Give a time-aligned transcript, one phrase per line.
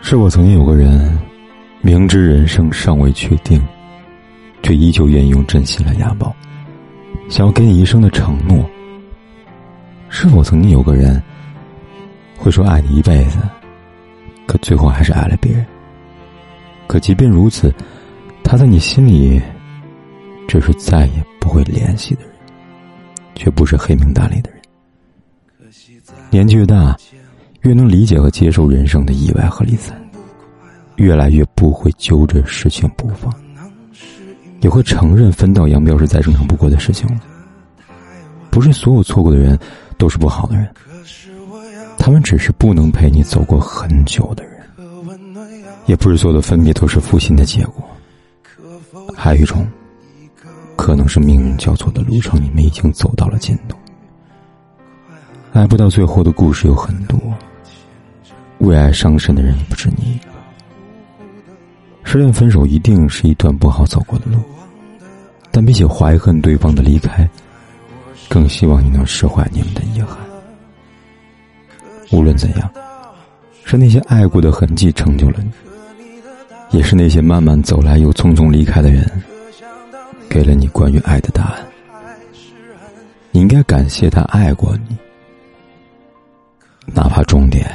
[0.00, 1.18] 是我曾经有个人，
[1.80, 3.62] 明知人生尚未确定，
[4.62, 6.34] 却依旧愿意用真心来押宝，
[7.30, 8.68] 想要给你一生的承诺。
[10.10, 11.22] 是否曾经有个人，
[12.36, 13.38] 会说爱你一辈子，
[14.46, 15.64] 可最后还是爱了别人？
[16.86, 17.74] 可即便如此，
[18.44, 19.40] 他在你心里，
[20.46, 22.32] 只是再也不会联系的人，
[23.34, 24.61] 却不是黑名单里的人。
[26.32, 26.96] 年纪越大。
[27.60, 29.96] 越能理解和接受人生的意外和离散，
[30.96, 33.32] 越来越不会揪着事情不放，
[34.62, 37.20] 也会承认分道扬镳是再正常不过的事情了。
[38.50, 39.56] 不是所有错过的人
[39.96, 40.68] 都是不好的人，
[41.98, 44.52] 他们只是不能陪你走过很久的人。
[45.86, 47.88] 也不是所有的分别都是负心的结果，
[49.14, 49.64] 还有一种，
[50.74, 53.78] 可能是命运交错的路程，你们已经走到了尽头。
[55.52, 57.18] 爱不到最后的故事有很多。
[58.58, 60.30] 为爱伤身的人不止你一个。
[62.04, 64.38] 失恋分手一定是一段不好走过的路，
[65.50, 67.28] 但比起怀恨对方的离开，
[68.28, 70.16] 更希望你能释怀你们的遗憾。
[72.12, 72.70] 无论怎样，
[73.64, 79.06] 是那些爱过的痕迹成就了你，也是那些慢慢走来又匆匆离开的人，
[80.30, 81.66] 给了你关于爱的答案。
[83.30, 84.96] 你应该感谢他爱过你，
[86.94, 87.70] 哪怕终点。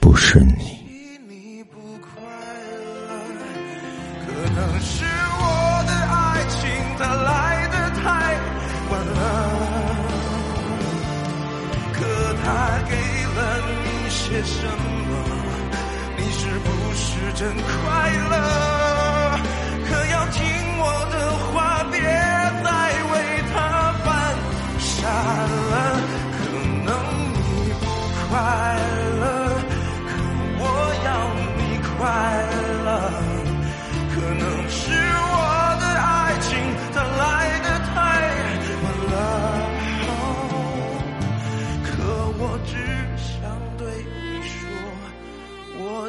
[0.00, 0.82] 不是你，
[4.24, 5.42] 可能是我
[5.86, 6.58] 的爱情
[6.98, 8.02] 它来的太
[8.90, 9.18] 晚了，
[11.92, 11.96] 可
[12.42, 12.46] 它
[12.88, 12.92] 给
[13.34, 13.38] 了
[13.84, 14.56] 你些什
[15.08, 15.10] 么？
[16.16, 18.77] 你是不是真快乐？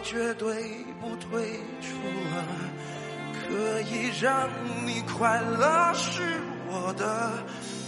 [0.00, 0.54] 绝对
[1.00, 1.96] 不退出
[2.34, 2.78] 了。
[3.48, 4.48] 可以让
[4.84, 6.22] 你快乐是
[6.68, 7.32] 我的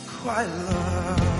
[0.06, 1.39] 快乐，